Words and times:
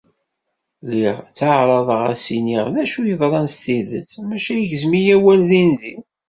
Lliɣ 0.85 1.17
ttεaraḍeɣ 1.21 2.01
ad 2.11 2.17
s-iniɣ 2.25 2.65
d 2.73 2.75
acu 2.83 2.99
yeḍran 3.09 3.47
s 3.53 3.55
tidet, 3.63 4.11
maca 4.27 4.53
igzem-iyi 4.57 5.15
awal 5.17 5.41
din 5.49 5.71
din. 5.81 6.01